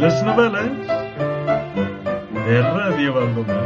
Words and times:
les 0.00 0.20
novel·les 0.24 0.90
de 2.46 2.60
Ràdio 2.64 3.10
Baldomar. 3.12 3.64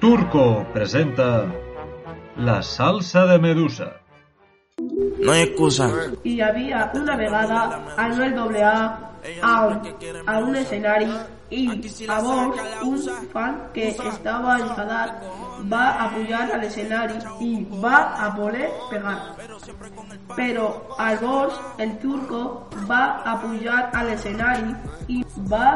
Turco 0.00 0.44
presenta 0.72 1.26
La 2.36 2.62
salsa 2.62 3.26
de 3.26 3.40
Medusa. 3.40 3.90
No 5.18 5.32
hay 5.32 5.42
excusa. 5.48 5.90
hi 6.22 6.40
havia 6.40 6.90
una 6.94 7.16
vegada 7.16 7.58
el 8.06 8.16
Noel 8.36 8.62
AA 8.62 8.78
a 9.42 9.66
un, 9.66 9.82
a 10.26 10.38
un 10.38 10.56
escenari 10.56 11.10
i 11.50 11.62
llavors 12.06 12.60
un 12.86 12.98
fan 13.32 13.56
que 13.74 13.88
estava 13.90 14.58
enfadat 14.60 15.24
va 15.72 15.84
a 16.04 16.08
pujar 16.14 16.44
a 16.54 16.58
l'escenari 16.62 17.18
i 17.46 17.50
va 17.84 17.96
a 18.26 18.28
voler 18.36 18.68
pegar. 18.90 19.16
Però 20.36 20.68
llavors 20.98 21.58
el 21.78 21.96
turco 22.04 22.44
va 22.92 23.02
a 23.24 23.36
pujar 23.42 23.82
a 23.92 24.04
l'escenari 24.04 24.74
i 25.08 25.24
va 25.50 25.74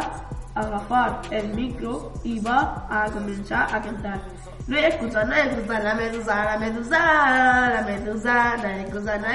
agafar 0.54 1.22
el 1.30 1.48
micro 1.54 2.12
i 2.22 2.38
va 2.38 2.58
a 2.88 3.04
començar 3.10 3.66
a 3.74 3.82
cantar. 3.82 4.18
No 4.66 4.76
hay 4.76 4.84
excusa, 4.84 5.24
no 5.24 5.34
hay 5.34 5.48
excusa, 5.48 5.80
la 5.82 5.94
medusa, 5.94 6.44
la 6.44 6.58
medusa, 6.58 7.00
la 7.74 7.82
medusa, 7.82 8.56
no 8.56 8.68
hay 8.68 8.80
excusa, 8.80 9.18
no 9.18 9.26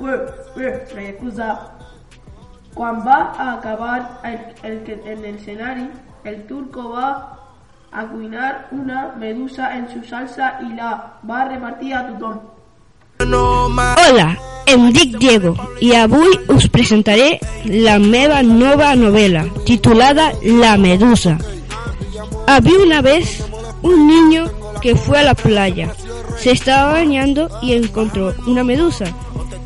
ué, 0.00 0.14
ué, 0.56 0.86
no 0.94 1.00
hay 1.00 1.06
excusa. 1.06 1.58
Quan 2.74 3.00
va 3.06 3.32
a 3.36 3.52
acabar 3.54 4.20
el, 4.24 4.38
el, 4.62 5.24
el 5.24 5.90
el 6.24 6.46
turco 6.46 6.90
va 6.90 7.38
a 7.92 8.04
cuinar 8.06 8.68
una 8.70 9.14
medusa 9.18 9.76
en 9.76 9.88
su 9.90 10.02
salsa 10.08 10.58
i 10.62 10.74
la 10.74 11.18
va 11.28 11.42
a 11.42 11.48
repartir 11.48 11.94
a 11.94 12.06
tothom. 12.06 12.38
Hola, 13.20 14.28
em 14.66 14.86
dic 14.92 15.16
Diego 15.18 15.54
i 15.80 15.90
avui 15.96 16.30
us 16.54 16.68
presentaré 16.72 17.38
la 17.64 17.98
meva 17.98 18.42
nova 18.42 18.94
novela 18.94 19.44
titulada 19.66 20.30
La 20.42 20.76
Medusa. 20.76 21.36
Había 22.46 22.78
una 22.78 23.02
vez 23.02 23.44
un 23.82 24.06
niño 24.06 24.46
que 24.80 24.94
fue 24.94 25.18
a 25.18 25.22
la 25.22 25.34
playa. 25.34 25.92
Se 26.38 26.52
estaba 26.52 26.92
bañando 26.92 27.48
y 27.62 27.74
encontró 27.74 28.32
una 28.46 28.64
medusa. 28.64 29.04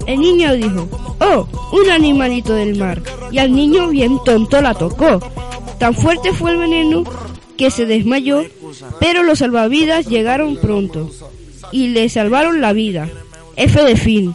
El 0.07 0.21
niño 0.21 0.53
dijo, 0.55 0.89
oh, 1.21 1.47
un 1.75 1.91
animalito 1.91 2.55
del 2.55 2.79
mar. 2.79 3.03
Y 3.33 3.39
al 3.39 3.53
niño 3.53 3.89
bien 3.89 4.19
tonto 4.25 4.61
la 4.61 4.75
tocó. 4.75 5.21
Tan 5.79 5.95
fuerte 5.95 6.33
fue 6.33 6.53
el 6.53 6.59
veneno 6.59 7.05
que 7.57 7.71
se 7.71 7.85
desmayó, 7.85 8.45
pero 9.01 9.23
los 9.23 9.41
salvavidas 9.41 10.07
llegaron 10.07 10.57
pronto 10.57 11.11
y 11.73 11.89
le 11.89 12.09
salvaron 12.09 12.61
la 12.61 12.73
vida. 12.73 13.09
F 13.57 13.83
de 13.83 13.97
fin. 13.97 14.35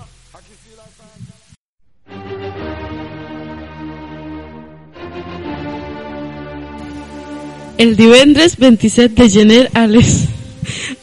El 7.78 7.95
divendres 7.95 8.58
27 8.58 9.23
de 9.23 9.30
gener 9.30 9.72
a 9.73 9.88
les, 9.88 10.26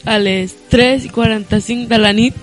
a 0.04 0.18
les 0.18 0.54
3 0.68 1.06
i 1.06 1.08
45 1.08 1.88
de 1.88 1.98
la 1.98 2.12
nit 2.12 2.34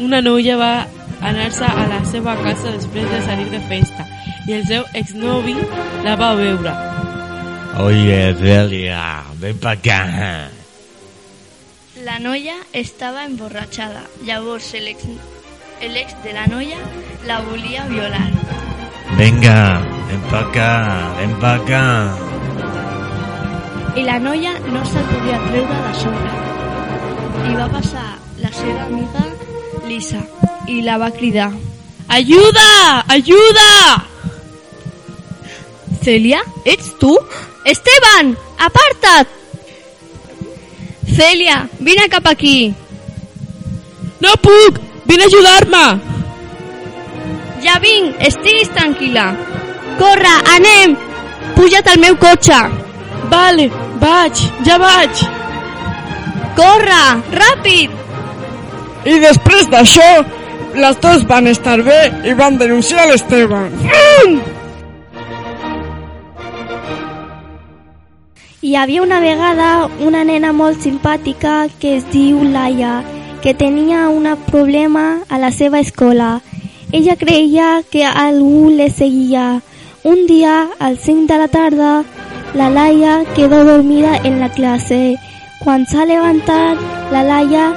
una 0.00 0.20
noia 0.20 0.56
va 0.56 0.88
anar-se 1.20 1.64
a 1.64 1.86
la 1.90 2.00
seva 2.08 2.36
casa 2.42 2.72
després 2.76 3.08
de 3.10 3.20
salir 3.26 3.48
de 3.52 3.60
festa 3.68 4.06
i 4.48 4.56
el 4.56 4.64
seu 4.66 4.86
exnovi 4.96 5.54
la 6.04 6.16
va 6.16 6.32
veure. 6.38 6.72
Oye, 7.80 8.34
Celia, 8.38 9.22
ven 9.40 9.58
pa' 9.60 9.76
acá. 9.76 10.00
La 12.04 12.18
noia 12.18 12.56
estava 12.72 13.24
emborratxada. 13.28 14.02
Llavors 14.24 14.72
el 14.74 14.88
ex, 14.88 15.04
el 15.80 15.96
ex 16.00 16.16
de 16.24 16.32
la 16.32 16.46
noia 16.46 16.78
la 17.28 17.40
volia 17.46 17.86
violar. 17.86 18.30
Venga, 19.18 19.56
ven 20.08 20.20
pa' 20.32 20.44
acá, 20.48 20.72
ven 21.20 21.34
pa' 21.40 21.54
acá. 21.60 21.84
I 23.96 24.04
la 24.06 24.18
noia 24.22 24.54
no 24.70 24.84
se'l 24.86 25.08
podia 25.14 25.40
treure 25.48 25.80
de 25.86 25.96
sobre. 26.02 26.36
I 27.50 27.58
va 27.58 27.68
passar 27.72 28.06
la 28.38 28.52
seva 28.54 28.86
amiga 28.86 29.26
Lisa 29.88 30.22
i 30.68 30.80
la 30.82 30.98
va 30.98 31.10
cridar. 31.10 31.50
Ajuda! 32.08 33.04
Ajuda! 33.08 33.70
Celia, 36.02 36.40
ets 36.64 36.94
tu? 36.98 37.12
Esteban, 37.64 38.36
aparta't! 38.58 39.28
Celia, 41.16 41.68
vine 41.78 42.08
cap 42.08 42.26
aquí. 42.26 42.72
No 44.20 44.32
puc! 44.42 44.80
Vine 45.06 45.24
a 45.24 45.26
ajudar-me! 45.26 45.84
Ja 47.64 47.78
vinc, 47.82 48.16
estiguis 48.24 48.70
tranquil·la. 48.72 49.26
Corre, 49.98 50.34
anem! 50.54 50.96
Puja't 51.56 51.88
al 51.92 52.00
meu 52.00 52.16
cotxe. 52.16 52.60
Vale, 53.32 53.68
vaig, 54.00 54.44
ja 54.66 54.78
vaig! 54.80 55.24
Corre, 56.56 57.02
ràpid! 57.36 57.96
I 59.04 59.18
després 59.22 59.68
d'això, 59.72 60.08
les 60.74 61.00
dos 61.00 61.26
van 61.26 61.46
estar 61.46 61.80
bé 61.82 61.98
i 62.28 62.34
van 62.34 62.58
denunciar 62.58 63.06
l'Esteban. 63.08 63.70
Hi 68.60 68.74
havia 68.76 69.02
una 69.02 69.20
vegada 69.20 69.88
una 70.04 70.22
nena 70.24 70.52
molt 70.52 70.82
simpàtica 70.84 71.68
que 71.80 71.96
es 71.96 72.04
diu 72.12 72.42
Laia, 72.44 73.00
que 73.42 73.54
tenia 73.54 74.08
un 74.12 74.28
problema 74.50 75.20
a 75.28 75.38
la 75.38 75.50
seva 75.50 75.80
escola. 75.80 76.40
Ella 76.92 77.16
creia 77.16 77.82
que 77.90 78.04
algú 78.04 78.68
le 78.70 78.90
seguia. 78.90 79.62
Un 80.04 80.26
dia, 80.26 80.68
al 80.78 80.98
5 80.98 81.26
de 81.32 81.38
la 81.38 81.48
tarda, 81.48 82.04
la 82.54 82.70
Laia 82.70 83.24
quedó 83.34 83.64
dormida 83.64 84.16
en 84.24 84.40
la 84.40 84.50
clase. 84.50 85.16
Quan 85.64 85.86
s'ha 85.86 86.04
levantat, 86.04 86.78
la 87.12 87.22
Laia 87.22 87.68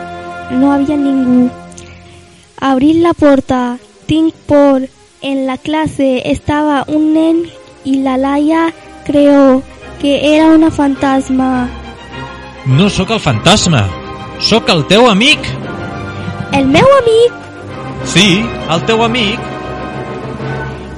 no 0.52 0.72
havia 0.72 0.98
ningú. 0.98 1.62
Abrir 2.63 2.96
la 3.03 3.13
porta, 3.13 3.78
tinc 4.07 4.34
por. 4.47 4.85
En 5.22 5.46
la 5.47 5.57
clase 5.57 6.22
estava 6.29 6.84
un 6.88 7.13
nen 7.16 7.38
i 7.88 7.97
la 8.03 8.18
Laia 8.19 8.66
creó 9.07 9.62
que 10.01 10.18
era 10.35 10.50
una 10.56 10.69
fantasma. 10.72 11.69
No 12.66 12.90
sóc 12.90 13.12
el 13.16 13.19
fantasma, 13.24 13.85
sóc 14.40 14.68
el 14.72 14.84
teu 14.88 15.07
amic. 15.12 15.40
El 16.53 16.68
meu 16.68 16.88
amic, 17.00 17.40
Sí, 18.06 18.44
el 18.69 18.81
teu 18.85 19.01
amic. 19.03 19.40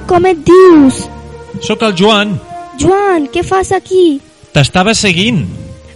com 0.08 0.26
et 0.26 0.38
dius? 0.46 1.04
Sóc 1.62 1.82
el 1.82 1.94
Joan. 1.98 2.34
Joan, 2.80 3.28
què 3.32 3.42
fas 3.44 3.70
aquí? 3.72 4.20
T'estava 4.52 4.94
seguint, 4.94 5.46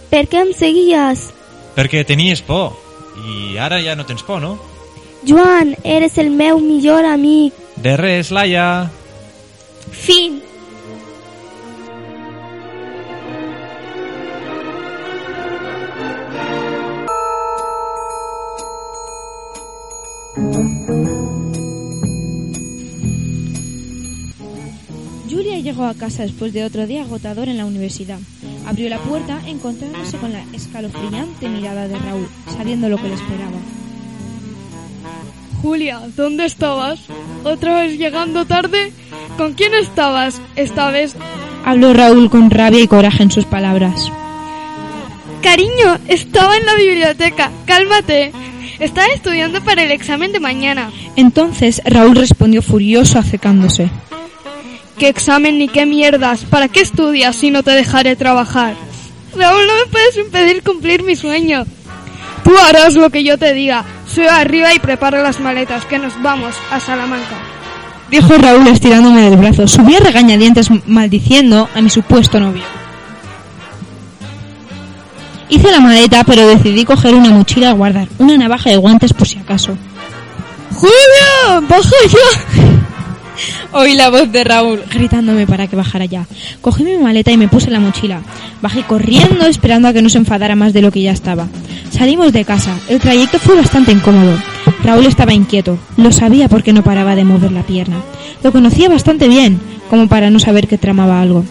Per 0.09 0.25
què 0.27 0.41
em 0.41 0.53
seguies? 0.53 1.29
perquè 1.75 2.05
tenies 2.05 2.41
por. 2.41 2.73
I 3.27 3.57
ara 3.57 3.81
ja 3.83 3.95
no 3.95 4.05
tens 4.05 4.23
por, 4.23 4.41
no? 4.41 4.57
Joan, 5.27 5.75
eres 5.83 6.17
el 6.17 6.31
meu 6.31 6.59
millor 6.59 7.05
amic. 7.05 7.53
De 7.75 7.95
res, 7.97 8.31
Laia. 8.31 8.89
Fin. 9.91 10.41
Julia 25.29 25.59
llegó 25.59 25.85
a 25.85 25.93
casa 25.93 26.23
después 26.23 26.51
de 26.51 26.63
otro 26.63 26.87
día 26.87 27.03
agotador 27.03 27.47
en 27.47 27.57
la 27.57 27.65
universidad. 27.65 28.19
Abrió 28.65 28.89
la 28.89 28.97
puerta 28.99 29.39
encontrándose 29.45 30.17
con 30.17 30.33
la 30.33 30.43
escalofriante 30.53 31.47
mirada 31.47 31.87
de 31.87 31.97
Raúl, 31.97 32.27
sabiendo 32.57 32.89
lo 32.89 32.97
que 32.97 33.07
le 33.07 33.13
esperaba. 33.13 33.80
Julia, 35.61 36.01
¿dónde 36.15 36.45
estabas? 36.45 36.99
¿Otra 37.43 37.81
vez 37.81 37.97
llegando 37.97 38.45
tarde? 38.45 38.91
¿Con 39.37 39.53
quién 39.53 39.73
estabas 39.75 40.41
esta 40.55 40.89
vez? 40.89 41.15
Habló 41.63 41.93
Raúl 41.93 42.29
con 42.29 42.49
rabia 42.49 42.81
y 42.81 42.87
coraje 42.87 43.23
en 43.23 43.31
sus 43.31 43.45
palabras. 43.45 44.11
Cariño, 45.41 45.97
estaba 46.07 46.57
en 46.57 46.65
la 46.65 46.75
biblioteca. 46.75 47.51
Cálmate. 47.65 48.31
Estaba 48.79 49.07
estudiando 49.07 49.61
para 49.61 49.83
el 49.83 49.91
examen 49.91 50.31
de 50.31 50.39
mañana. 50.39 50.91
Entonces 51.15 51.81
Raúl 51.85 52.15
respondió 52.15 52.63
furioso 52.63 53.19
acercándose. 53.19 53.89
¿Qué 54.97 55.07
examen 55.07 55.59
ni 55.59 55.67
qué 55.67 55.85
mierdas? 55.85 56.45
¿Para 56.45 56.67
qué 56.67 56.81
estudias 56.81 57.35
si 57.35 57.51
no 57.51 57.61
te 57.61 57.71
dejaré 57.71 58.15
trabajar? 58.15 58.75
Raúl, 59.35 59.67
no 59.67 59.73
me 59.75 59.91
puedes 59.91 60.17
impedir 60.17 60.63
cumplir 60.63 61.03
mi 61.03 61.15
sueño. 61.15 61.65
Tú 62.43 62.57
harás 62.57 62.95
lo 62.95 63.09
que 63.11 63.23
yo 63.23 63.37
te 63.37 63.53
diga. 63.53 63.85
Sube 64.13 64.29
arriba 64.29 64.73
y 64.73 64.79
prepara 64.79 65.23
las 65.23 65.39
maletas, 65.39 65.85
que 65.85 65.97
nos 65.97 66.21
vamos 66.21 66.53
a 66.69 66.79
Salamanca. 66.79 67.37
Dijo 68.09 68.37
Raúl 68.37 68.67
estirándome 68.67 69.21
del 69.21 69.37
brazo. 69.37 69.67
Subí 69.67 69.95
a 69.95 69.99
regañadientes 69.99 70.69
maldiciendo 70.85 71.69
a 71.73 71.81
mi 71.81 71.89
supuesto 71.89 72.39
novio. 72.39 72.63
Hice 75.47 75.71
la 75.71 75.79
maleta, 75.79 76.23
pero 76.25 76.45
decidí 76.45 76.83
coger 76.83 77.13
una 77.13 77.29
mochila 77.29 77.69
a 77.69 77.73
guardar, 77.73 78.09
una 78.17 78.37
navaja 78.37 78.71
y 78.71 78.75
guantes 78.75 79.13
por 79.13 79.27
si 79.27 79.39
acaso. 79.39 79.77
¡Julia! 80.73 81.61
¡Baja 81.69 81.95
ya! 82.09 82.71
Oí 83.73 83.95
la 83.95 84.09
voz 84.09 84.29
de 84.29 84.43
Raúl 84.43 84.83
gritándome 84.93 85.47
para 85.47 85.67
que 85.67 85.77
bajara 85.77 86.05
ya. 86.05 86.25
Cogí 86.59 86.83
mi 86.83 86.97
maleta 86.97 87.31
y 87.31 87.37
me 87.37 87.47
puse 87.47 87.71
la 87.71 87.79
mochila. 87.79 88.21
Bajé 88.61 88.83
corriendo 88.83 89.45
esperando 89.45 89.87
a 89.87 89.93
que 89.93 90.01
no 90.01 90.09
se 90.09 90.17
enfadara 90.17 90.55
más 90.55 90.73
de 90.73 90.81
lo 90.81 90.91
que 90.91 91.01
ya 91.01 91.11
estaba. 91.11 91.47
Salimos 91.91 92.33
de 92.33 92.45
casa. 92.45 92.79
El 92.87 92.99
trayecto 92.99 93.37
fue 93.37 93.55
bastante 93.55 93.91
incómodo. 93.91 94.35
Raúl 94.83 95.05
estaba 95.05 95.33
inquieto. 95.33 95.77
Lo 95.97 96.11
sabía 96.11 96.47
porque 96.47 96.73
no 96.73 96.83
paraba 96.83 97.15
de 97.15 97.25
mover 97.25 97.51
la 97.51 97.63
pierna. 97.63 97.97
Lo 98.43 98.51
conocía 98.51 98.89
bastante 98.89 99.27
bien, 99.27 99.59
como 99.89 100.07
para 100.07 100.29
no 100.29 100.39
saber 100.39 100.67
que 100.67 100.77
tramaba 100.77 101.21
algo. 101.21 101.45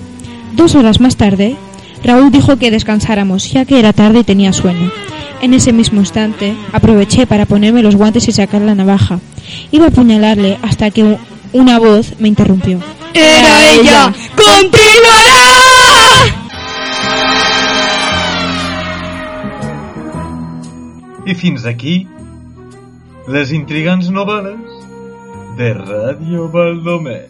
Dos 0.57 0.75
horas 0.75 1.01
más 1.01 1.17
tarde, 1.17 1.57
Raúl 2.03 2.33
dijo 2.33 2.57
que 2.57 2.71
descansáramos, 2.71 3.53
ya 3.53 3.65
que 3.65 3.79
era 3.79 3.93
tarde 3.93 4.21
y 4.21 4.25
tenía 4.25 4.53
sueño. 4.53 4.91
En 5.43 5.55
ese 5.55 5.73
mismo 5.73 6.01
instante, 6.01 6.55
aproveché 6.73 7.27
para 7.27 7.47
ponerme 7.47 7.83
los 7.83 7.97
guantes 7.97 8.29
y 8.29 8.33
sacar 8.33 8.63
la 8.63 8.75
navaja. 8.75 9.21
Iba 9.71 9.87
a 9.87 9.89
apuñalarle 9.89 10.59
hasta 10.63 10.91
que 10.91 11.17
una 11.53 11.79
voz 11.79 12.15
me 12.19 12.29
interrumpió. 12.29 12.81
¡Era 13.15 13.73
ella! 13.73 14.13
¡Continuará! 14.35 15.40
I 21.31 21.35
fins 21.39 21.65
aquí 21.71 21.93
les 23.31 23.53
intrigants 23.55 24.09
novel·les 24.11 24.81
de 25.61 25.69
Ràdio 25.79 26.49
Baldomer. 26.51 27.21